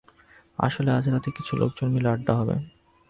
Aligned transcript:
আসলে, 0.59 0.89
আজ 0.91 1.05
রাতে 1.09 1.29
কিছু 1.31 1.53
লোকজন 1.57 1.87
মিলে 1.91 2.07
আড্ডা 2.09 2.33
হবে। 2.33 2.55